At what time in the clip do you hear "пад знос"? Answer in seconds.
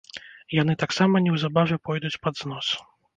2.25-2.71